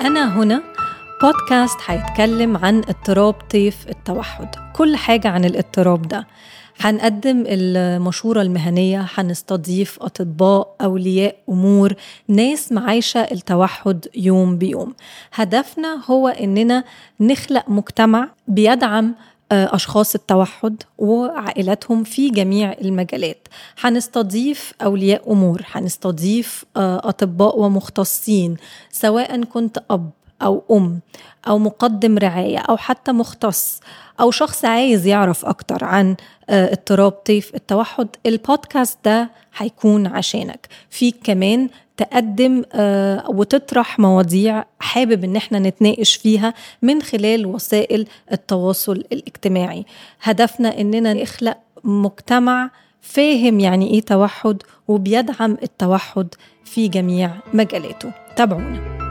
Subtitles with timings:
[0.00, 0.62] أنا هنا
[1.22, 4.48] بودكاست هيتكلم عن اضطراب طيف التوحد.
[4.72, 6.26] كل حاجة عن الاضطراب ده.
[6.80, 11.92] هنقدم المشورة المهنية هنستضيف أطباء أولياء أمور
[12.28, 14.94] ناس معايشة التوحد يوم بيوم.
[15.34, 16.84] هدفنا هو إننا
[17.20, 19.14] نخلق مجتمع بيدعم
[19.52, 23.48] أشخاص التوحد وعائلاتهم في جميع المجالات.
[23.80, 28.56] هنستضيف أولياء أمور هنستضيف أطباء ومختصين
[28.90, 30.10] سواء كنت أب
[30.42, 31.00] أو أم
[31.48, 33.80] أو مقدم رعاية أو حتى مختص
[34.20, 36.16] أو شخص عايز يعرف أكتر عن
[36.50, 40.68] اضطراب طيف التوحد البودكاست ده هيكون عشانك.
[40.90, 41.68] فيك كمان
[42.00, 42.62] تقدم
[43.28, 49.84] وتطرح مواضيع حابب إن إحنا نتناقش فيها من خلال وسائل التواصل الاجتماعي.
[50.22, 56.28] هدفنا إننا نخلق مجتمع فاهم يعني إيه توحد وبيدعم التوحد
[56.64, 58.12] في جميع مجالاته.
[58.36, 59.09] تابعونا.